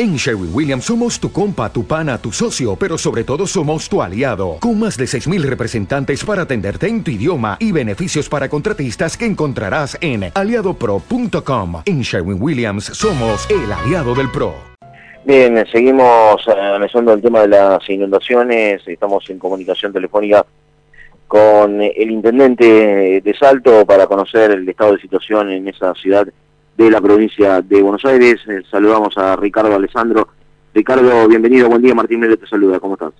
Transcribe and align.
En 0.00 0.14
Sherwin 0.14 0.54
Williams 0.54 0.84
somos 0.84 1.18
tu 1.18 1.32
compa, 1.32 1.72
tu 1.72 1.84
pana, 1.84 2.18
tu 2.18 2.30
socio, 2.30 2.76
pero 2.76 2.96
sobre 2.96 3.24
todo 3.24 3.48
somos 3.48 3.88
tu 3.88 4.00
aliado, 4.00 4.58
con 4.60 4.78
más 4.78 4.96
de 4.96 5.06
6.000 5.06 5.42
representantes 5.42 6.24
para 6.24 6.42
atenderte 6.42 6.86
en 6.86 7.02
tu 7.02 7.10
idioma 7.10 7.56
y 7.58 7.72
beneficios 7.72 8.28
para 8.28 8.48
contratistas 8.48 9.16
que 9.16 9.26
encontrarás 9.26 9.98
en 10.00 10.30
aliadopro.com. 10.32 11.82
En 11.84 12.02
Sherwin 12.02 12.40
Williams 12.40 12.84
somos 12.84 13.50
el 13.50 13.72
aliado 13.72 14.14
del 14.14 14.30
PRO. 14.30 14.54
Bien, 15.24 15.66
seguimos 15.66 16.46
analizando 16.46 17.12
el 17.12 17.20
tema 17.20 17.40
de 17.40 17.48
las 17.48 17.90
inundaciones, 17.90 18.86
estamos 18.86 19.28
en 19.30 19.40
comunicación 19.40 19.92
telefónica 19.92 20.46
con 21.26 21.82
el 21.82 22.10
intendente 22.12 23.20
de 23.20 23.34
Salto 23.36 23.84
para 23.84 24.06
conocer 24.06 24.52
el 24.52 24.68
estado 24.68 24.92
de 24.92 25.00
situación 25.00 25.50
en 25.50 25.66
esa 25.66 25.92
ciudad 25.94 26.28
de 26.78 26.90
la 26.92 27.00
provincia 27.00 27.60
de 27.60 27.82
Buenos 27.82 28.04
Aires. 28.04 28.40
Eh, 28.46 28.62
saludamos 28.70 29.18
a 29.18 29.34
Ricardo 29.34 29.74
Alessandro. 29.74 30.28
Ricardo, 30.72 31.26
bienvenido, 31.26 31.68
buen 31.68 31.82
día, 31.82 31.92
Martín 31.92 32.20
Melo 32.20 32.36
te 32.36 32.46
saluda, 32.46 32.78
¿cómo 32.78 32.94
estás? 32.94 33.12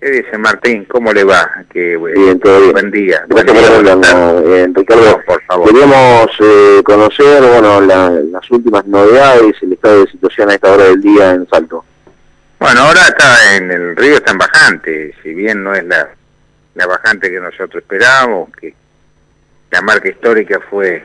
¿Qué 0.00 0.10
dice 0.10 0.36
Martín? 0.36 0.84
¿Cómo 0.86 1.12
le 1.12 1.22
va? 1.22 1.64
Que, 1.70 1.96
bien, 1.96 2.40
todo 2.40 2.58
bien. 2.58 2.72
Buen 2.72 2.90
día. 2.90 3.24
Gracias 3.28 3.62
por 3.62 3.76
hablarnos, 3.76 4.74
Ricardo. 4.74 5.20
por 5.24 5.42
favor. 5.44 5.68
Queríamos 5.68 6.26
eh, 6.40 6.82
conocer, 6.84 7.42
bueno, 7.42 7.80
las 7.80 8.50
últimas 8.50 8.84
novedades, 8.86 9.54
el 9.62 9.74
estado 9.74 10.04
de 10.04 10.10
situación 10.10 10.50
a 10.50 10.54
esta 10.54 10.72
hora 10.72 10.84
del 10.84 11.00
día 11.00 11.30
en 11.30 11.48
Salto. 11.48 11.84
Bueno, 12.58 12.80
ahora 12.80 13.00
está 13.02 13.56
en 13.56 13.70
el 13.70 13.96
río 13.96 14.16
está 14.16 14.32
en 14.32 14.38
bajante, 14.38 15.14
si 15.22 15.32
bien 15.32 15.62
no 15.62 15.74
es 15.74 15.84
la, 15.84 16.08
la 16.74 16.86
bajante 16.86 17.30
que 17.30 17.38
nosotros 17.38 17.82
esperábamos, 17.82 18.50
que 18.56 18.74
la 19.70 19.80
marca 19.80 20.08
histórica 20.08 20.60
fue 20.68 21.04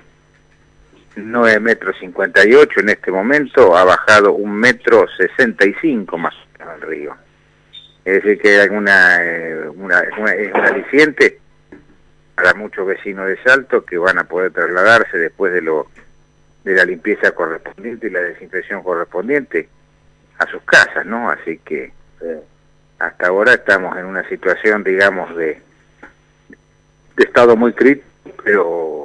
9 1.25 1.59
metros 1.59 1.95
58 1.99 2.79
en 2.79 2.89
este 2.89 3.11
momento, 3.11 3.77
ha 3.77 3.83
bajado 3.83 4.33
un 4.33 4.55
metro 4.55 5.05
65 5.17 6.17
más 6.17 6.33
al 6.59 6.81
río. 6.81 7.15
Es 8.05 8.23
decir, 8.23 8.39
que 8.39 8.49
hay 8.49 8.61
alguna, 8.61 9.17
eh, 9.21 9.69
una, 9.75 9.99
es 9.99 10.17
un 10.17 10.61
aliciente 10.61 11.39
para 12.35 12.53
muchos 12.53 12.87
vecinos 12.87 13.27
de 13.27 13.37
Salto 13.43 13.83
que 13.83 13.97
van 13.97 14.17
a 14.17 14.23
poder 14.23 14.51
trasladarse 14.51 15.17
después 15.17 15.53
de 15.53 15.61
lo 15.61 15.87
de 16.63 16.75
la 16.75 16.85
limpieza 16.85 17.31
correspondiente 17.31 18.07
y 18.07 18.11
la 18.11 18.21
desinfección 18.21 18.83
correspondiente 18.83 19.69
a 20.37 20.47
sus 20.47 20.61
casas, 20.63 21.05
¿no? 21.05 21.29
Así 21.29 21.59
que 21.59 21.91
hasta 22.99 23.27
ahora 23.27 23.53
estamos 23.53 23.97
en 23.97 24.05
una 24.05 24.27
situación, 24.27 24.83
digamos, 24.83 25.35
de, 25.35 25.61
de 27.15 27.23
estado 27.23 27.55
muy 27.55 27.73
crítico, 27.73 28.07
pero 28.43 28.98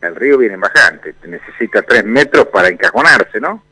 el 0.00 0.16
río 0.16 0.38
viene 0.38 0.56
bajante, 0.56 1.14
necesita 1.26 1.82
tres 1.82 2.04
metros 2.04 2.46
para 2.46 2.68
encajonarse, 2.68 3.40
¿no? 3.40 3.62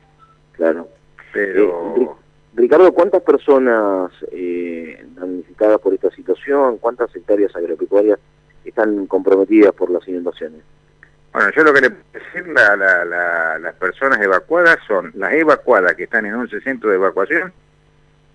Claro. 0.52 0.88
Pero... 1.32 1.94
Eh, 1.96 2.08
Ricardo, 2.54 2.92
¿cuántas 2.92 3.22
personas 3.22 4.10
eh, 4.32 5.04
damnificadas 5.14 5.78
por 5.78 5.94
esta 5.94 6.10
situación, 6.10 6.78
cuántas 6.78 7.14
hectáreas 7.14 7.54
agropecuarias 7.54 8.18
están 8.64 9.06
comprometidas 9.06 9.72
por 9.72 9.90
las 9.90 10.06
inundaciones? 10.08 10.62
Bueno, 11.32 11.50
yo 11.54 11.62
lo 11.62 11.72
que 11.72 11.82
le 11.82 11.90
puedo 11.90 12.04
decir, 12.12 12.48
la, 12.48 13.58
las 13.60 13.74
personas 13.74 14.20
evacuadas 14.20 14.78
son, 14.88 15.12
las 15.14 15.32
evacuadas 15.34 15.94
que 15.94 16.04
están 16.04 16.26
en 16.26 16.34
11 16.34 16.60
centros 16.62 16.90
de 16.90 16.96
evacuación, 16.96 17.52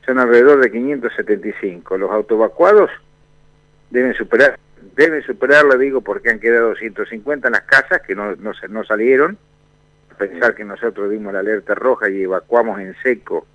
son 0.06 0.20
alrededor 0.20 0.62
de 0.62 0.72
575. 0.72 1.98
Los 1.98 2.12
autoevacuados 2.12 2.92
deben 3.90 4.14
superar 4.14 4.58
deben 4.96 5.24
superarla, 5.24 5.76
digo, 5.78 6.02
porque 6.02 6.30
han 6.30 6.40
quedado 6.40 6.76
150 6.76 7.48
en 7.48 7.52
las 7.52 7.64
casas 7.64 8.02
que 8.02 8.16
no, 8.16 8.36
no, 8.36 8.52
no 8.70 8.84
salieron. 8.84 9.38
A 10.12 10.16
pensar 10.16 10.54
que 10.56 10.64
nosotros 10.64 11.10
dimos 11.10 11.34
la 11.34 11.40
alerta 11.40 11.74
roja 11.76 12.10
y 12.10 12.24
evacuamos 12.24 12.80
en 12.80 12.96
seco, 13.02 13.48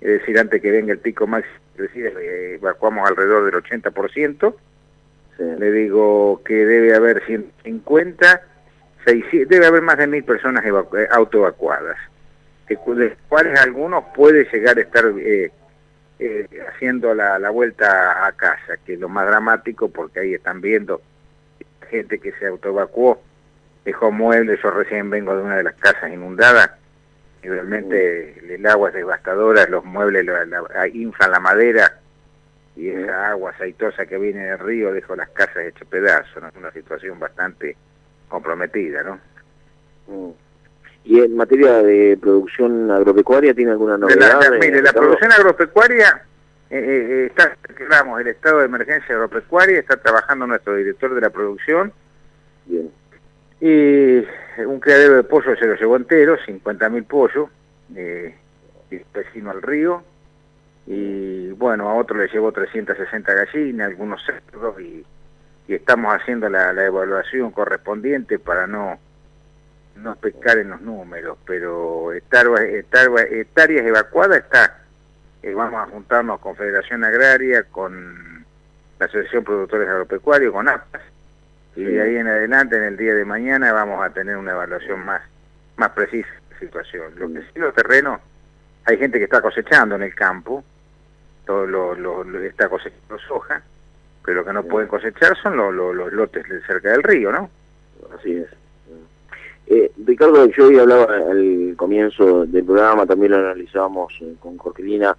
es 0.00 0.20
decir, 0.20 0.38
antes 0.38 0.62
que 0.62 0.70
venga 0.70 0.92
el 0.92 0.98
pico 0.98 1.26
máximo, 1.26 1.54
eh, 1.78 2.54
evacuamos 2.54 3.08
alrededor 3.08 3.44
del 3.44 3.62
80%. 3.62 4.54
Le 5.58 5.70
digo 5.70 6.40
que 6.44 6.54
debe 6.54 6.94
haber 6.94 7.22
150, 7.26 8.42
600, 9.04 9.48
debe 9.48 9.66
haber 9.66 9.82
más 9.82 9.98
de 9.98 10.06
mil 10.06 10.24
personas 10.24 10.64
eh, 10.64 11.08
autoevacuadas, 11.10 11.98
de 12.68 12.76
cuales 13.28 13.60
algunos 13.60 14.04
puede 14.14 14.44
llegar 14.50 14.78
a 14.78 14.80
estar... 14.80 15.04
Eh, 15.18 15.50
eh, 16.18 16.48
haciendo 16.68 17.14
la, 17.14 17.38
la, 17.38 17.50
vuelta 17.50 18.26
a 18.26 18.32
casa, 18.32 18.78
que 18.84 18.94
es 18.94 19.00
lo 19.00 19.08
más 19.08 19.26
dramático 19.26 19.88
porque 19.90 20.20
ahí 20.20 20.34
están 20.34 20.60
viendo 20.60 21.02
gente 21.90 22.18
que 22.18 22.32
se 22.32 22.46
autoevacuó, 22.46 23.22
dejó 23.84 24.10
muebles, 24.10 24.60
yo 24.62 24.70
recién 24.70 25.10
vengo 25.10 25.36
de 25.36 25.42
una 25.42 25.56
de 25.56 25.62
las 25.62 25.74
casas 25.74 26.12
inundadas, 26.12 26.70
y 27.42 27.48
realmente 27.48 28.54
el 28.54 28.66
agua 28.66 28.88
es 28.88 28.94
devastadora, 28.94 29.66
los 29.66 29.84
muebles 29.84 30.26
la, 30.26 30.88
inflan 30.88 31.30
la 31.30 31.40
madera, 31.40 32.00
y 32.74 32.88
esa 32.88 33.30
agua 33.30 33.52
aceitosa 33.52 34.06
que 34.06 34.18
viene 34.18 34.46
del 34.46 34.58
río 34.58 34.92
dejó 34.92 35.16
las 35.16 35.30
casas 35.30 35.58
hechas 35.58 35.88
pedazos, 35.88 36.42
¿no? 36.42 36.48
es 36.48 36.56
una 36.56 36.72
situación 36.72 37.18
bastante 37.18 37.76
comprometida, 38.28 39.02
¿no? 39.02 39.20
Mm. 40.08 40.45
¿Y 41.06 41.20
en 41.20 41.36
materia 41.36 41.84
de 41.84 42.18
producción 42.20 42.90
agropecuaria 42.90 43.54
tiene 43.54 43.70
alguna 43.70 43.96
novedad? 43.96 44.40
La, 44.42 44.58
mire, 44.58 44.82
la 44.82 44.92
producción 44.92 45.30
agropecuaria, 45.30 46.22
eh, 46.68 46.78
eh, 46.78 47.26
está, 47.26 47.56
digamos, 47.78 48.20
el 48.20 48.26
estado 48.26 48.58
de 48.58 48.64
emergencia 48.64 49.14
agropecuaria, 49.14 49.78
está 49.78 49.96
trabajando 49.98 50.48
nuestro 50.48 50.74
director 50.74 51.14
de 51.14 51.20
la 51.20 51.30
producción. 51.30 51.92
Bien. 52.64 52.90
Y 53.60 54.26
un 54.64 54.80
criadero 54.80 55.14
de 55.14 55.22
pollo 55.22 55.54
se 55.54 55.66
lo 55.66 55.76
llevó 55.76 55.94
entero, 55.94 56.36
50.000 56.44 57.06
pollos, 57.06 57.50
eh, 57.94 58.34
vecino 59.14 59.52
al 59.52 59.62
río. 59.62 60.02
Y 60.88 61.50
bueno, 61.52 61.88
a 61.88 61.94
otro 61.94 62.18
le 62.18 62.26
llevó 62.26 62.50
360 62.50 63.32
gallinas, 63.32 63.88
algunos 63.88 64.20
cerdos, 64.26 64.80
y, 64.80 65.06
estamos 65.68 66.14
haciendo 66.14 66.48
la 66.48 66.84
evaluación 66.84 67.50
correspondiente 67.50 68.38
para 68.38 68.66
no 68.68 68.98
no 69.96 70.14
pescar 70.16 70.58
en 70.58 70.70
los 70.70 70.80
números, 70.80 71.38
pero 71.46 72.12
estar, 72.12 72.46
estar, 72.62 73.08
hectáreas 73.30 73.86
evacuadas 73.86 74.38
está. 74.38 74.78
Eh, 75.42 75.54
vamos 75.54 75.86
a 75.86 75.90
juntarnos 75.90 76.40
con 76.40 76.56
Federación 76.56 77.04
Agraria, 77.04 77.64
con 77.64 78.44
la 78.98 79.06
Asociación 79.06 79.44
Productores 79.44 79.88
Agropecuarios, 79.88 80.52
con 80.52 80.68
APAS, 80.68 81.02
y 81.76 81.84
de 81.84 82.02
ahí 82.02 82.16
en 82.16 82.26
adelante, 82.26 82.76
en 82.76 82.84
el 82.84 82.96
día 82.96 83.14
de 83.14 83.24
mañana, 83.24 83.72
vamos 83.72 84.04
a 84.04 84.10
tener 84.10 84.36
una 84.36 84.52
evaluación 84.52 85.04
más, 85.04 85.22
más 85.76 85.90
precisa 85.90 86.28
de 86.28 86.54
la 86.54 86.58
situación. 86.60 87.12
Lo 87.16 87.32
que 87.32 87.40
sí, 87.40 87.58
los 87.58 87.74
terrenos, 87.74 88.20
hay 88.84 88.96
gente 88.98 89.18
que 89.18 89.24
está 89.24 89.40
cosechando 89.42 89.94
en 89.94 90.02
el 90.02 90.14
campo, 90.14 90.64
todo 91.44 91.66
lo, 91.66 91.94
lo, 91.94 92.40
está 92.40 92.68
cosechando 92.68 93.18
soja, 93.18 93.62
pero 94.24 94.38
lo 94.38 94.44
que 94.44 94.52
no 94.52 94.64
pueden 94.64 94.88
cosechar 94.88 95.36
son 95.42 95.56
los, 95.56 95.74
los 95.74 96.12
lotes 96.12 96.44
cerca 96.66 96.90
del 96.90 97.02
río, 97.02 97.30
¿no? 97.30 97.50
Así 98.18 98.36
es. 98.36 98.48
Ricardo, 100.18 100.46
yo 100.46 100.68
hoy 100.68 100.78
hablaba 100.78 101.14
al 101.30 101.74
comienzo 101.76 102.46
del 102.46 102.64
programa, 102.64 103.04
también 103.04 103.32
lo 103.32 103.36
analizábamos 103.36 104.14
eh, 104.22 104.34
con 104.40 104.56
Jorgelina 104.56 105.14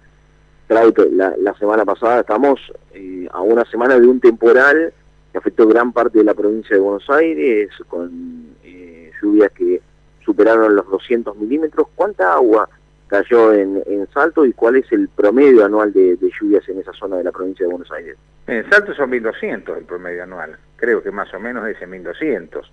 la, 0.68 1.34
la 1.38 1.54
semana 1.54 1.84
pasada, 1.84 2.22
estamos 2.22 2.58
eh, 2.92 3.28
a 3.30 3.40
una 3.40 3.64
semana 3.66 3.96
de 3.96 4.08
un 4.08 4.18
temporal 4.18 4.92
que 5.30 5.38
afectó 5.38 5.68
gran 5.68 5.92
parte 5.92 6.18
de 6.18 6.24
la 6.24 6.34
provincia 6.34 6.74
de 6.74 6.82
Buenos 6.82 7.08
Aires, 7.10 7.70
con 7.86 8.56
eh, 8.64 9.12
lluvias 9.22 9.52
que 9.52 9.80
superaron 10.24 10.74
los 10.74 10.90
200 10.90 11.36
milímetros. 11.36 11.86
¿Cuánta 11.94 12.34
agua 12.34 12.68
cayó 13.06 13.54
en, 13.54 13.80
Salto 14.12 14.44
y 14.44 14.52
cuál 14.52 14.74
es 14.74 14.90
el 14.90 15.08
promedio 15.10 15.64
anual 15.64 15.92
de, 15.92 16.16
de, 16.16 16.28
lluvias 16.40 16.68
en 16.68 16.80
esa 16.80 16.92
zona 16.92 17.18
de 17.18 17.22
la 17.22 17.30
provincia 17.30 17.64
de 17.64 17.70
Buenos 17.70 17.92
Aires? 17.92 18.16
En 18.48 18.68
Salto 18.68 18.92
son 18.94 19.12
1.200 19.12 19.78
el 19.78 19.84
promedio 19.84 20.24
anual, 20.24 20.58
creo 20.74 21.00
que 21.04 21.12
más 21.12 21.32
o 21.34 21.38
menos 21.38 21.68
es 21.68 21.80
en 21.80 21.92
1.200 21.92 22.64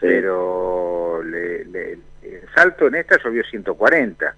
pero 0.00 1.07
le, 1.22 1.64
le, 1.64 1.98
Salto 2.54 2.86
en 2.86 2.96
esta 2.96 3.18
llovió 3.22 3.42
140, 3.44 4.34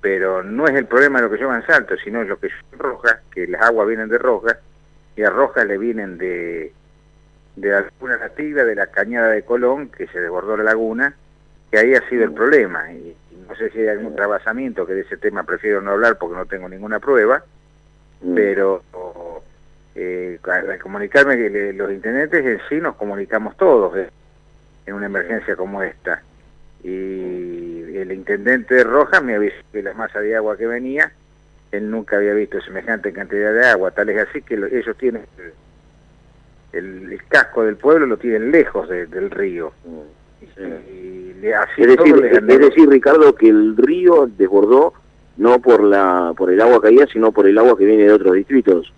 pero 0.00 0.42
no 0.42 0.66
es 0.66 0.74
el 0.74 0.86
problema 0.86 1.18
de 1.18 1.26
lo 1.26 1.30
que 1.30 1.38
lleva 1.38 1.56
en 1.56 1.66
Salto, 1.66 1.96
sino 1.96 2.22
lo 2.24 2.38
que 2.38 2.48
llueve 2.48 2.64
en 2.72 2.78
Roja, 2.78 3.20
que 3.32 3.46
las 3.46 3.62
aguas 3.62 3.88
vienen 3.88 4.08
de 4.08 4.18
Roja, 4.18 4.58
y 5.16 5.22
a 5.22 5.30
Roja 5.30 5.64
le 5.64 5.78
vienen 5.78 6.18
de, 6.18 6.72
de 7.56 7.68
la 7.68 7.80
laguna 7.82 8.18
nativa, 8.18 8.64
de 8.64 8.74
la 8.74 8.88
cañada 8.88 9.28
de 9.28 9.42
Colón, 9.42 9.88
que 9.88 10.06
se 10.08 10.20
desbordó 10.20 10.56
la 10.56 10.64
laguna, 10.64 11.14
que 11.70 11.78
ahí 11.78 11.94
ha 11.94 12.08
sido 12.08 12.24
el 12.24 12.32
problema, 12.32 12.92
y, 12.92 13.16
no 13.48 13.54
sé 13.54 13.70
si 13.70 13.78
hay 13.80 13.88
algún 13.88 14.16
trabasamiento, 14.16 14.86
que 14.86 14.94
de 14.94 15.02
ese 15.02 15.16
tema 15.16 15.44
prefiero 15.44 15.80
no 15.80 15.92
hablar 15.92 16.18
porque 16.18 16.36
no 16.36 16.46
tengo 16.46 16.68
ninguna 16.68 16.98
prueba, 16.98 17.44
mm. 18.22 18.34
pero 18.34 18.82
eh, 19.94 20.38
al 20.42 20.78
comunicarme 20.80 21.36
que 21.36 21.72
los 21.72 21.90
intendentes 21.92 22.44
en 22.44 22.60
sí 22.68 22.80
nos 22.80 22.96
comunicamos 22.96 23.56
todos, 23.56 23.96
eh 23.96 24.10
en 24.86 24.94
una 24.94 25.06
emergencia 25.06 25.56
como 25.56 25.82
esta. 25.82 26.22
Y 26.82 27.96
el 27.96 28.12
intendente 28.12 28.76
de 28.76 28.84
Rojas 28.84 29.22
me 29.22 29.34
avisó 29.34 29.56
que 29.72 29.82
la 29.82 29.94
masa 29.94 30.20
de 30.20 30.36
agua 30.36 30.56
que 30.56 30.66
venía, 30.66 31.12
él 31.72 31.90
nunca 31.90 32.16
había 32.16 32.32
visto 32.34 32.60
semejante 32.60 33.12
cantidad 33.12 33.52
de 33.52 33.66
agua, 33.66 33.90
tal 33.90 34.08
es 34.10 34.28
así 34.28 34.42
que 34.42 34.54
ellos 34.54 34.96
tienen 34.96 35.22
el, 36.76 37.20
casco 37.28 37.64
del 37.64 37.76
pueblo 37.76 38.06
lo 38.06 38.16
tienen 38.16 38.50
lejos 38.50 38.88
del 38.88 39.30
río. 39.30 39.72
es, 40.40 40.56
decir, 41.76 42.24
es 42.24 42.58
decir, 42.58 42.88
Ricardo, 42.88 43.34
que 43.34 43.48
el 43.48 43.76
río 43.76 44.28
desbordó 44.36 44.92
no 45.36 45.60
por 45.60 45.82
la 45.82 46.32
por 46.36 46.50
el 46.50 46.60
agua 46.60 46.80
caída, 46.80 47.06
sino 47.12 47.32
por 47.32 47.46
el 47.46 47.58
agua 47.58 47.76
que 47.76 47.84
viene 47.84 48.04
de 48.04 48.12
otros 48.12 48.34
distritos. 48.34 48.92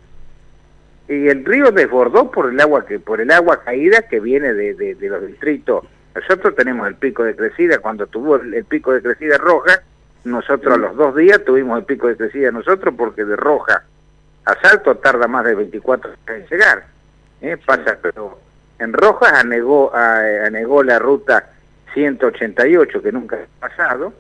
Y 1.09 1.29
el 1.29 1.45
río 1.45 1.71
desbordó 1.71 2.31
por 2.31 2.51
el 2.51 2.61
agua 2.61 2.85
que 2.85 3.01
por 3.01 3.21
el 3.21 3.31
agua 3.31 3.63
caída 3.65 4.03
que 4.03 4.21
viene 4.21 4.53
de, 4.53 4.75
de, 4.75 5.09
los 5.09 5.27
distritos. 5.27 5.85
Nosotros 6.15 6.55
tenemos 6.55 6.87
el 6.87 6.97
pico 6.97 7.25
de 7.25 7.35
crecida, 7.35 7.79
cuando 7.79 8.07
tuvo 8.07 8.37
el, 8.37 8.65
pico 8.65 8.93
de 8.93 9.03
crecida 9.03 9.39
roja, 9.39 9.83
nosotros 10.25 10.75
a 10.75 10.77
los 10.77 10.97
dos 10.97 11.17
días 11.17 11.43
tuvimos 11.45 11.79
el 11.79 11.85
pico 11.85 12.09
de 12.09 12.17
crecida 12.17 12.51
nosotros 12.51 12.95
porque 12.97 13.25
de 13.25 13.37
roja 13.37 13.85
a 14.45 14.61
salto 14.61 14.97
tarda 14.97 15.29
más 15.29 15.45
de 15.45 15.55
24 15.55 16.11
horas 16.11 16.19
en 16.29 16.47
llegar. 16.49 16.85
¿eh? 17.41 17.57
Pasa, 17.65 17.99
pero 18.03 18.39
en 18.79 18.93
roja 18.93 19.41
anegó, 19.41 19.95
anegó 19.95 20.83
la 20.83 20.99
ruta 20.99 21.51
188 21.95 23.03
que 23.03 23.13
nunca 23.13 23.37
ha 23.37 23.69
pasado, 23.69 24.13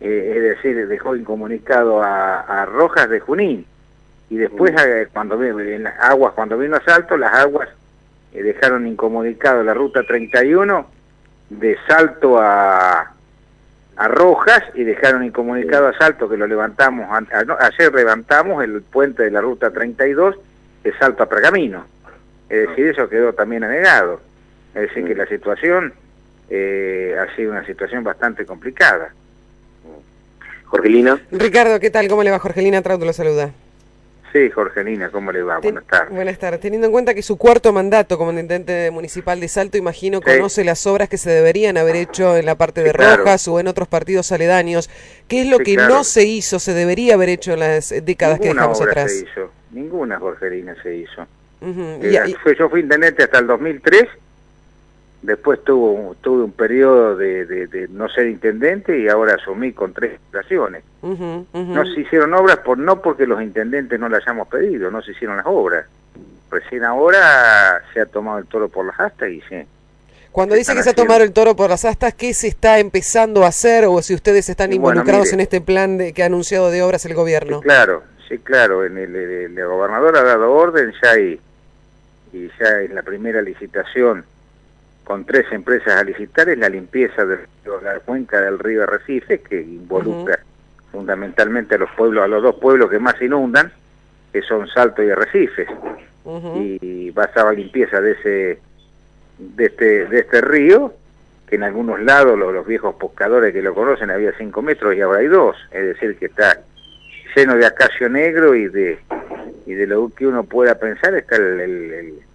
eh, 0.00 0.34
es 0.36 0.42
decir, 0.42 0.86
dejó 0.88 1.16
incomunicado 1.16 2.02
a, 2.02 2.66
Rojas 2.66 3.08
de 3.08 3.20
Junín. 3.20 3.66
Y 4.30 4.36
después, 4.36 4.72
eh, 4.78 5.08
cuando 5.12 5.42
en 5.42 5.82
las 5.82 5.98
aguas, 6.00 6.34
cuando 6.34 6.58
vino 6.58 6.76
asalto, 6.76 7.16
las 7.16 7.32
aguas 7.32 7.68
eh, 8.32 8.42
dejaron 8.42 8.86
incomunicado 8.86 9.62
la 9.62 9.74
ruta 9.74 10.02
31 10.02 10.86
de 11.50 11.78
Salto 11.86 12.38
a, 12.38 13.12
a 13.96 14.08
Rojas 14.08 14.62
y 14.74 14.84
dejaron 14.84 15.24
incomunicado 15.24 15.88
a 15.88 15.98
Salto 15.98 16.28
que 16.28 16.36
lo 16.36 16.46
levantamos, 16.46 17.08
ayer 17.58 17.92
levantamos 17.92 18.62
el 18.62 18.82
puente 18.82 19.24
de 19.24 19.30
la 19.30 19.40
ruta 19.40 19.70
32 19.70 20.36
de 20.84 20.92
Salto 20.98 21.22
a 21.22 21.28
Pergamino. 21.28 21.84
Es 22.48 22.68
decir, 22.68 22.88
eso 22.88 23.08
quedó 23.08 23.32
también 23.32 23.64
anegado. 23.64 24.20
Es 24.74 24.82
decir, 24.82 25.04
que 25.04 25.14
la 25.14 25.26
situación 25.26 25.92
eh, 26.48 27.16
ha 27.18 27.34
sido 27.34 27.52
una 27.52 27.66
situación 27.66 28.04
bastante 28.04 28.46
complicada. 28.46 29.12
Jorgelina. 30.66 31.20
Ricardo, 31.32 31.80
¿qué 31.80 31.90
tal? 31.90 32.08
¿Cómo 32.08 32.22
le 32.22 32.30
va? 32.30 32.38
Jorgelina 32.38 32.82
Trauto 32.82 33.04
lo 33.04 33.12
saluda. 33.12 33.50
Sí, 34.32 34.50
Jorgelina, 34.50 35.10
¿cómo 35.10 35.32
le 35.32 35.42
va? 35.42 35.58
Buenas 35.58 35.84
tardes. 35.84 36.14
Buenas 36.14 36.38
tardes. 36.38 36.60
Teniendo 36.60 36.86
en 36.86 36.92
cuenta 36.92 37.14
que 37.14 37.22
su 37.22 37.38
cuarto 37.38 37.72
mandato 37.72 38.18
como 38.18 38.30
intendente 38.30 38.90
municipal 38.90 39.40
de 39.40 39.48
Salto, 39.48 39.78
imagino 39.78 40.20
conoce 40.20 40.64
las 40.64 40.86
obras 40.86 41.08
que 41.08 41.16
se 41.16 41.30
deberían 41.30 41.76
haber 41.78 41.96
hecho 41.96 42.36
en 42.36 42.44
la 42.44 42.54
parte 42.54 42.82
de 42.82 42.92
Rojas 42.92 43.48
o 43.48 43.58
en 43.58 43.68
otros 43.68 43.88
partidos 43.88 44.30
aledaños. 44.32 44.90
¿Qué 45.28 45.42
es 45.42 45.48
lo 45.48 45.58
que 45.58 45.76
no 45.76 46.04
se 46.04 46.24
hizo, 46.24 46.58
se 46.58 46.74
debería 46.74 47.14
haber 47.14 47.30
hecho 47.30 47.52
en 47.54 47.60
las 47.60 47.94
décadas 48.02 48.38
que 48.38 48.48
dejamos 48.48 48.80
atrás? 48.80 49.12
Se 49.12 49.24
hizo. 49.24 49.50
Ninguna, 49.70 50.18
Jorgelina, 50.18 50.74
se 50.82 50.96
hizo. 50.96 51.26
Eh, 51.60 52.34
yo 52.58 52.68
fui 52.68 52.80
intendente 52.80 53.24
hasta 53.24 53.38
el 53.38 53.46
2003 53.46 54.04
Después 55.22 55.64
tuvo, 55.64 56.14
tuve 56.20 56.44
un 56.44 56.52
periodo 56.52 57.16
de, 57.16 57.88
no 57.90 58.08
ser 58.08 58.28
intendente 58.28 58.98
y 59.00 59.08
ahora 59.08 59.34
asumí 59.34 59.72
con 59.72 59.92
tres 59.92 60.12
estaciones. 60.14 60.84
No 61.02 61.84
se 61.84 62.00
hicieron 62.00 62.34
obras 62.34 62.58
por 62.58 62.78
no 62.78 63.02
porque 63.02 63.26
los 63.26 63.42
intendentes 63.42 63.98
no 63.98 64.08
las 64.08 64.22
hayamos 64.22 64.46
pedido, 64.48 64.90
no 64.90 65.02
se 65.02 65.10
hicieron 65.12 65.36
las 65.36 65.46
obras. 65.46 65.86
Recién 66.50 66.84
ahora 66.84 67.82
se 67.92 68.00
ha 68.00 68.06
tomado 68.06 68.38
el 68.38 68.46
toro 68.46 68.68
por 68.68 68.86
las 68.86 68.98
astas 68.98 69.28
y 69.28 69.40
sí. 69.42 69.66
Cuando 70.30 70.54
dice 70.54 70.74
que 70.74 70.82
se 70.82 70.90
ha 70.90 70.94
tomado 70.94 71.24
el 71.24 71.32
toro 71.32 71.56
por 71.56 71.68
las 71.68 71.84
astas, 71.84 72.14
¿qué 72.14 72.32
se 72.32 72.46
está 72.46 72.78
empezando 72.78 73.44
a 73.44 73.48
hacer 73.48 73.86
o 73.86 74.00
si 74.02 74.14
ustedes 74.14 74.48
están 74.48 74.72
involucrados 74.72 75.32
en 75.32 75.40
este 75.40 75.60
plan 75.60 75.98
de, 75.98 76.12
que 76.12 76.22
ha 76.22 76.26
anunciado 76.26 76.70
de 76.70 76.80
obras 76.82 77.04
el 77.06 77.14
gobierno? 77.14 77.60
claro, 77.60 78.04
sí, 78.28 78.38
claro. 78.38 78.84
En 78.84 78.96
el, 78.98 79.16
el, 79.16 79.66
gobernador 79.66 80.16
ha 80.16 80.22
dado 80.22 80.52
orden 80.52 80.92
ya 81.02 81.18
y, 81.18 81.40
y 82.32 82.50
ya 82.60 82.82
en 82.82 82.94
la 82.94 83.02
primera 83.02 83.42
licitación 83.42 84.24
con 85.08 85.24
tres 85.24 85.46
empresas 85.52 85.98
a 85.98 86.04
licitar 86.04 86.50
es 86.50 86.58
la 86.58 86.68
limpieza 86.68 87.24
de 87.24 87.38
la 87.82 87.98
cuenca 88.00 88.42
del 88.42 88.58
río 88.58 88.82
Arrecife, 88.82 89.40
que 89.40 89.58
involucra 89.58 90.38
fundamentalmente 90.92 91.76
a 91.76 91.78
los 91.78 91.90
pueblos, 91.92 92.24
a 92.24 92.28
los 92.28 92.42
dos 92.42 92.56
pueblos 92.56 92.90
que 92.90 92.98
más 92.98 93.20
inundan, 93.22 93.72
que 94.30 94.42
son 94.42 94.68
Salto 94.68 95.02
y 95.02 95.08
Arrecifes. 95.08 95.66
Y 96.70 97.10
basaba 97.12 97.54
limpieza 97.54 98.02
de 98.02 98.12
ese 98.12 98.58
de 99.38 99.64
este, 99.64 100.04
de 100.08 100.18
este 100.18 100.42
río, 100.42 100.92
que 101.46 101.56
en 101.56 101.62
algunos 101.62 102.02
lados 102.02 102.38
los, 102.38 102.66
viejos 102.66 102.94
pescadores 102.96 103.54
que 103.54 103.62
lo 103.62 103.72
conocen 103.72 104.10
había 104.10 104.36
cinco 104.36 104.60
metros 104.60 104.94
y 104.94 105.00
ahora 105.00 105.20
hay 105.20 105.28
dos, 105.28 105.56
es 105.70 105.86
decir 105.86 106.18
que 106.18 106.26
está 106.26 106.60
lleno 107.34 107.54
de 107.54 107.64
acacio 107.64 108.10
negro 108.10 108.54
y 108.54 108.68
de 108.68 108.98
y 109.64 109.72
de 109.72 109.86
lo 109.86 110.10
que 110.10 110.26
uno 110.26 110.44
pueda 110.44 110.74
pensar 110.74 111.14
está 111.14 111.36
el 111.36 111.60
el 111.60 112.27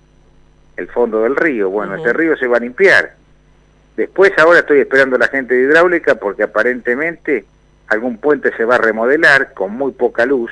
fondo 0.87 1.23
del 1.23 1.35
río. 1.35 1.69
Bueno, 1.69 1.95
ese 1.95 2.13
río 2.13 2.35
se 2.35 2.47
va 2.47 2.57
a 2.57 2.61
limpiar. 2.61 3.13
Después 3.95 4.31
ahora 4.37 4.59
estoy 4.59 4.79
esperando 4.79 5.15
a 5.15 5.19
la 5.19 5.27
gente 5.27 5.53
de 5.53 5.63
hidráulica 5.63 6.15
porque 6.15 6.43
aparentemente 6.43 7.45
algún 7.87 8.17
puente 8.17 8.55
se 8.55 8.65
va 8.65 8.75
a 8.75 8.79
remodelar 8.79 9.53
con 9.53 9.73
muy 9.73 9.91
poca 9.91 10.25
luz, 10.25 10.51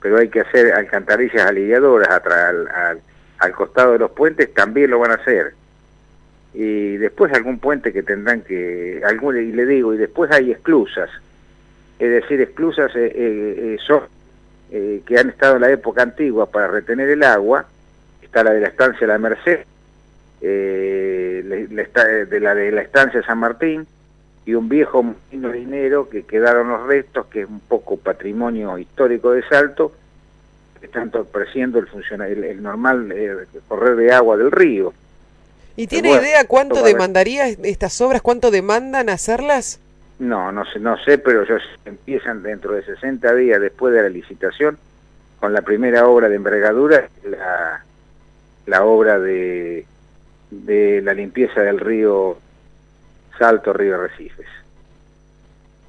pero 0.00 0.18
hay 0.18 0.28
que 0.28 0.40
hacer 0.40 0.72
alcantarillas 0.72 1.46
aliviadoras 1.46 2.08
al, 2.08 2.68
al, 2.68 3.00
al 3.38 3.52
costado 3.52 3.92
de 3.92 3.98
los 3.98 4.12
puentes, 4.12 4.52
también 4.54 4.90
lo 4.90 5.00
van 5.00 5.12
a 5.12 5.14
hacer. 5.14 5.54
Y 6.54 6.96
después 6.96 7.32
algún 7.32 7.58
puente 7.58 7.92
que 7.92 8.02
tendrán 8.02 8.42
que, 8.42 9.02
algún, 9.04 9.36
y 9.36 9.52
le 9.52 9.66
digo, 9.66 9.92
y 9.94 9.98
después 9.98 10.30
hay 10.30 10.52
esclusas, 10.52 11.10
es 11.98 12.10
decir, 12.10 12.40
esclusas 12.40 12.94
eh, 12.94 13.12
eh, 13.14 13.54
eh 13.74 13.76
son, 13.84 14.02
eh, 14.70 15.02
que 15.04 15.18
han 15.18 15.30
estado 15.30 15.56
en 15.56 15.62
la 15.62 15.70
época 15.70 16.02
antigua 16.02 16.46
para 16.46 16.68
retener 16.68 17.08
el 17.08 17.22
agua, 17.22 17.66
está 18.28 18.44
la 18.44 18.52
de 18.52 18.60
la 18.60 18.68
estancia 18.68 19.06
La 19.06 19.18
Merced, 19.18 19.60
eh, 20.42 21.42
de 21.42 22.40
la 22.40 22.54
de 22.54 22.72
la 22.72 22.82
estancia 22.82 23.22
San 23.22 23.38
Martín, 23.38 23.86
y 24.44 24.54
un 24.54 24.68
viejo 24.68 25.02
molino 25.02 25.48
de 25.48 25.58
dinero 25.58 26.08
que 26.08 26.24
quedaron 26.24 26.68
los 26.68 26.86
restos, 26.86 27.26
que 27.26 27.42
es 27.42 27.48
un 27.48 27.60
poco 27.60 27.96
patrimonio 27.96 28.78
histórico 28.78 29.32
de 29.32 29.42
Salto, 29.48 29.92
que 30.78 30.86
están 30.86 31.04
entorpeciendo 31.04 31.78
el, 31.78 32.44
el, 32.44 32.62
normal 32.62 33.10
eh, 33.12 33.46
correr 33.66 33.96
de 33.96 34.12
agua 34.12 34.36
del 34.36 34.50
río. 34.50 34.92
¿Y 35.76 35.86
tiene 35.86 36.12
idea 36.12 36.44
cuánto 36.46 36.82
demandaría 36.82 37.48
estas 37.48 38.00
obras, 38.00 38.20
cuánto 38.20 38.50
demandan 38.50 39.08
hacerlas? 39.08 39.80
No, 40.18 40.52
no 40.52 40.64
sé, 40.66 40.80
no 40.80 40.96
sé, 41.04 41.18
pero 41.18 41.42
ellos 41.42 41.62
empiezan 41.84 42.42
dentro 42.42 42.72
de 42.72 42.82
60 42.82 43.34
días 43.34 43.60
después 43.60 43.94
de 43.94 44.02
la 44.02 44.08
licitación 44.08 44.76
con 45.40 45.52
la 45.52 45.62
primera 45.62 46.08
obra 46.08 46.28
de 46.28 46.36
envergadura, 46.36 47.08
la, 47.24 47.84
la 48.68 48.84
obra 48.84 49.18
de, 49.18 49.86
de 50.50 51.00
la 51.02 51.14
limpieza 51.14 51.62
del 51.62 51.80
río 51.80 52.36
Salto, 53.38 53.72
río 53.72 54.00
Recifes. 54.00 54.46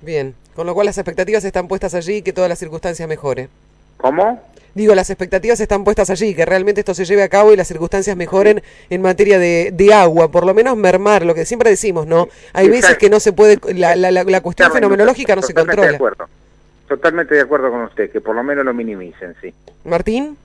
Bien, 0.01 0.33
con 0.55 0.65
lo 0.65 0.73
cual 0.73 0.85
las 0.85 0.97
expectativas 0.97 1.43
están 1.43 1.67
puestas 1.67 1.93
allí 1.93 2.17
y 2.17 2.21
que 2.21 2.31
todas 2.31 2.49
las 2.49 2.57
circunstancias 2.57 3.07
mejoren. 3.07 3.49
¿Cómo? 3.98 4.41
Digo, 4.75 4.95
las 4.95 5.09
expectativas 5.09 5.59
están 5.59 5.83
puestas 5.83 6.09
allí, 6.09 6.33
que 6.33 6.45
realmente 6.45 6.79
esto 6.79 6.93
se 6.93 7.03
lleve 7.03 7.24
a 7.24 7.27
cabo 7.27 7.51
y 7.51 7.57
las 7.57 7.67
circunstancias 7.67 8.15
mejoren 8.15 8.62
en 8.89 9.01
materia 9.01 9.39
de, 9.39 9.71
de 9.74 9.93
agua, 9.93 10.31
por 10.31 10.45
lo 10.45 10.53
menos 10.53 10.77
mermar, 10.77 11.25
lo 11.25 11.36
que 11.36 11.45
siempre 11.45 11.71
decimos, 11.71 12.07
¿no? 12.07 12.29
Hay 12.53 12.69
veces 12.69 12.98
que 12.98 13.09
no 13.09 13.19
se 13.19 13.33
puede, 13.33 13.59
la, 13.74 13.98
la, 13.98 14.12
la, 14.12 14.41
cuestión 14.41 14.71
fenomenológica 14.71 15.36
no 15.36 15.41
se 15.41 15.53
controla. 15.53 15.89
De 15.89 15.95
acuerdo. 15.95 16.29
Totalmente 16.88 17.36
de 17.36 17.41
acuerdo 17.41 17.71
con 17.71 17.81
usted, 17.81 18.09
que 18.09 18.21
por 18.21 18.36
lo 18.36 18.43
menos 18.43 18.63
lo 18.63 18.74
minimicen, 18.74 19.36
sí. 19.41 19.53
Martín. 19.83 20.38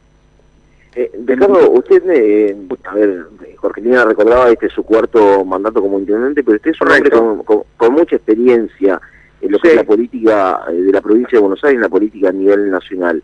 Eh, 0.96 1.10
Ricardo, 1.26 1.70
usted, 1.72 2.02
eh, 2.08 2.56
a 2.84 2.94
ver, 2.94 3.26
Jorgelina 3.56 4.04
recordaba 4.04 4.50
este 4.50 4.68
su 4.68 4.84
cuarto 4.84 5.44
mandato 5.44 5.80
como 5.80 5.98
intendente, 5.98 6.44
pero 6.44 6.56
usted 6.56 6.70
es 6.70 6.80
un 6.80 6.90
hombre 6.92 7.10
con, 7.76 7.92
mucha 7.92 8.16
experiencia 8.16 9.00
en 9.40 9.52
lo 9.52 9.58
que 9.58 9.68
es 9.70 9.74
la 9.74 9.84
política 9.84 10.62
eh, 10.68 10.74
de 10.74 10.92
la 10.92 11.00
provincia 11.00 11.36
de 11.36 11.40
Buenos 11.40 11.62
Aires, 11.64 11.76
en 11.76 11.82
la 11.82 11.88
política 11.88 12.28
a 12.28 12.32
nivel 12.32 12.70
nacional. 12.70 13.22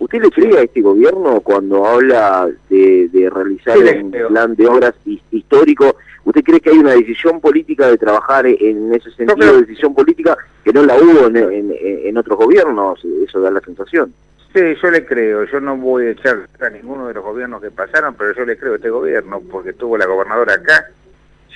¿Usted 0.00 0.20
le 0.20 0.30
cree 0.30 0.58
a 0.58 0.62
este 0.62 0.80
gobierno 0.80 1.40
cuando 1.42 1.86
habla 1.86 2.50
de, 2.68 3.30
realizar 3.32 3.78
un 3.78 4.10
plan 4.10 4.56
de 4.56 4.66
obras 4.66 4.94
histórico? 5.30 5.94
¿Usted 6.24 6.42
cree 6.42 6.60
que 6.60 6.70
hay 6.70 6.78
una 6.78 6.94
decisión 6.94 7.40
política 7.40 7.86
de 7.88 7.98
trabajar 7.98 8.46
en 8.46 8.92
ese 8.92 9.12
sentido 9.12 9.54
de 9.54 9.60
decisión 9.60 9.94
política 9.94 10.36
que 10.64 10.72
no 10.72 10.82
la 10.82 10.96
hubo 10.96 11.28
en 11.28 12.16
otros 12.16 12.36
gobiernos? 12.36 13.04
Eso 13.04 13.40
da 13.40 13.52
la 13.52 13.60
sensación. 13.60 14.12
Sí, 14.54 14.60
yo 14.82 14.90
le 14.90 15.06
creo, 15.06 15.44
yo 15.44 15.60
no 15.60 15.78
voy 15.78 16.06
a 16.06 16.10
echar 16.10 16.46
a 16.60 16.68
ninguno 16.68 17.08
de 17.08 17.14
los 17.14 17.24
gobiernos 17.24 17.62
que 17.62 17.70
pasaron, 17.70 18.14
pero 18.14 18.34
yo 18.34 18.44
le 18.44 18.58
creo 18.58 18.74
a 18.74 18.76
este 18.76 18.90
gobierno, 18.90 19.40
porque 19.50 19.70
estuvo 19.70 19.96
la 19.96 20.04
gobernadora 20.04 20.54
acá, 20.54 20.90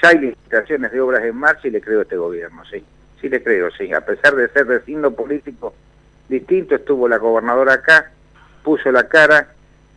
ya 0.02 0.08
hay 0.08 0.18
licitaciones 0.18 0.92
de 0.92 1.00
obras 1.02 1.22
en 1.22 1.36
marcha 1.36 1.68
y 1.68 1.72
le 1.72 1.82
creo 1.82 1.98
a 1.98 2.02
este 2.04 2.16
gobierno, 2.16 2.64
sí, 2.64 2.82
sí 3.20 3.28
le 3.28 3.42
creo, 3.42 3.70
sí, 3.72 3.92
a 3.92 4.00
pesar 4.00 4.34
de 4.34 4.48
ser 4.48 4.64
de 4.64 4.80
signo 4.80 5.10
político 5.10 5.74
distinto, 6.30 6.74
estuvo 6.74 7.06
la 7.06 7.18
gobernadora 7.18 7.74
acá, 7.74 8.10
puso 8.64 8.90
la 8.90 9.06
cara, 9.08 9.48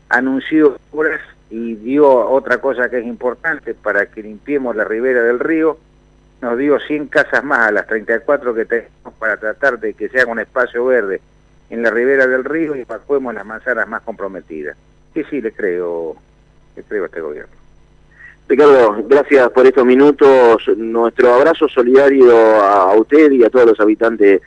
anunció 0.10 0.78
obras 0.92 1.22
y 1.50 1.76
dio 1.76 2.06
otra 2.06 2.58
cosa 2.58 2.90
que 2.90 3.00
es 3.00 3.06
importante 3.06 3.76
para 3.76 4.08
que 4.08 4.24
limpiemos 4.24 4.76
la 4.76 4.84
ribera 4.84 5.24
del 5.24 5.40
río, 5.40 5.78
nos 6.42 6.58
dio 6.58 6.78
100 6.80 7.08
casas 7.08 7.46
más 7.46 7.60
a 7.60 7.72
las 7.72 7.88
34 7.88 8.54
que 8.54 8.66
tenemos 8.66 9.14
para 9.18 9.38
tratar 9.38 9.80
de 9.80 9.94
que 9.94 10.10
sea 10.10 10.26
un 10.26 10.40
espacio 10.40 10.86
verde 10.86 11.22
en 11.70 11.84
la 11.84 11.92
ribera 11.92 12.28
del 12.28 12.44
río 12.44 12.76
y 12.76 12.82
evacuemos 12.82 13.34
las 13.34 13.46
manzanas 13.46 13.88
más 13.88 14.02
comprometidas. 14.02 14.76
Sí, 15.14 15.24
sí, 15.30 15.42
le 15.42 15.52
creo, 15.52 16.16
le 16.76 16.84
creo 16.84 17.04
a 17.04 17.06
este 17.08 17.22
gobierno. 17.22 17.54
Ricardo, 18.48 19.04
gracias 19.08 19.50
por 19.52 19.68
estos 19.68 19.86
minutos. 19.86 20.68
Nuestro 20.76 21.34
abrazo 21.34 21.68
solidario 21.68 22.36
a 22.36 22.94
usted 22.96 23.32
y 23.32 23.44
a 23.44 23.50
todos 23.50 23.68
los 23.68 23.80
habitantes 23.80 24.42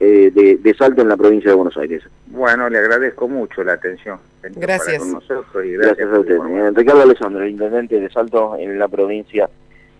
eh, 0.00 0.58
de, 0.60 0.74
Salto 0.74 1.00
en 1.00 1.08
la 1.08 1.16
provincia 1.16 1.50
de 1.50 1.56
Buenos 1.56 1.76
Aires. 1.78 2.02
Bueno, 2.26 2.68
le 2.68 2.78
agradezco 2.78 3.26
mucho 3.26 3.64
la 3.64 3.72
atención. 3.72 4.18
Gracias. 4.42 5.02
gracias. 5.02 6.10
a 6.10 6.20
usted. 6.20 6.36
Eh, 6.36 6.70
Ricardo 6.74 7.02
Alessandro, 7.02 7.42
el 7.42 7.50
intendente 7.50 7.98
de 7.98 8.10
Salto 8.10 8.54
en 8.58 8.78
la 8.78 8.86
provincia 8.86 9.48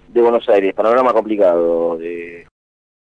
de 0.08 0.20
Buenos 0.20 0.46
Aires. 0.50 0.74
Panorama 0.74 1.14
complicado 1.14 1.96
de 1.96 2.47